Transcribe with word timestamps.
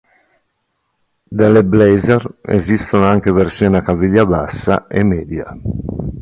Delle 1.29 1.63
Blazer 1.63 2.39
esistono 2.41 3.05
anche 3.05 3.31
versioni 3.31 3.75
a 3.75 3.83
caviglia 3.83 4.25
bassa 4.25 4.87
e 4.87 5.03
media. 5.03 5.55